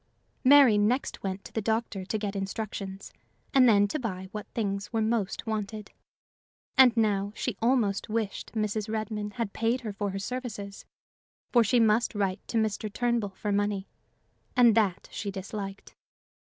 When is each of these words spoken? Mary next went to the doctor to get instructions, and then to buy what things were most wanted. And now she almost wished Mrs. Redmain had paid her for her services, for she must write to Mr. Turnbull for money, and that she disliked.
Mary 0.43 0.79
next 0.79 1.21
went 1.21 1.45
to 1.45 1.53
the 1.53 1.61
doctor 1.61 2.03
to 2.03 2.17
get 2.17 2.35
instructions, 2.35 3.13
and 3.53 3.69
then 3.69 3.87
to 3.87 3.99
buy 3.99 4.27
what 4.31 4.47
things 4.55 4.91
were 4.91 4.99
most 4.99 5.45
wanted. 5.45 5.91
And 6.75 6.97
now 6.97 7.33
she 7.35 7.55
almost 7.61 8.09
wished 8.09 8.53
Mrs. 8.53 8.89
Redmain 8.89 9.33
had 9.33 9.53
paid 9.53 9.81
her 9.81 9.93
for 9.93 10.09
her 10.09 10.17
services, 10.17 10.85
for 11.51 11.63
she 11.63 11.79
must 11.79 12.15
write 12.15 12.39
to 12.47 12.57
Mr. 12.57 12.91
Turnbull 12.91 13.35
for 13.35 13.51
money, 13.51 13.87
and 14.55 14.73
that 14.73 15.07
she 15.11 15.29
disliked. 15.29 15.95